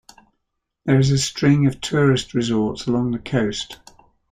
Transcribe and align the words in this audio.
There 0.85 0.97
is 0.97 1.11
a 1.11 1.17
string 1.19 1.67
of 1.67 1.79
tourist 1.79 2.33
resorts 2.33 2.87
along 2.87 3.11
the 3.11 3.19
coast. 3.19 3.77